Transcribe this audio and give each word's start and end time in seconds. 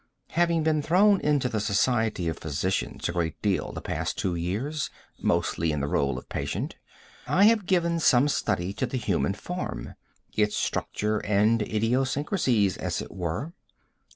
Having 0.31 0.63
been 0.63 0.81
thrown 0.81 1.21
into 1.21 1.47
the 1.47 1.59
society 1.59 2.27
of 2.27 2.39
physicians 2.39 3.07
a 3.07 3.11
great 3.11 3.39
deal 3.43 3.71
the 3.71 3.81
past 3.83 4.17
two 4.17 4.33
years, 4.33 4.89
mostly 5.19 5.71
in 5.71 5.79
the 5.79 5.85
role 5.87 6.17
of 6.17 6.27
patient, 6.27 6.75
I 7.27 7.43
have 7.43 7.67
given 7.67 7.99
some 7.99 8.27
study 8.27 8.73
to 8.73 8.87
the 8.87 8.97
human 8.97 9.35
form; 9.35 9.93
its 10.35 10.57
structure 10.57 11.19
and 11.19 11.59
idiosyncracies, 11.61 12.77
as 12.79 12.99
it 13.03 13.11
were. 13.11 13.53